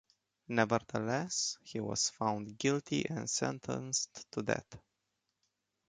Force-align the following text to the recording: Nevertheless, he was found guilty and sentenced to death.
Nevertheless, 0.47 1.59
he 1.63 1.79
was 1.79 2.09
found 2.09 2.57
guilty 2.57 3.05
and 3.07 3.29
sentenced 3.29 4.25
to 4.31 4.41
death. 4.41 4.75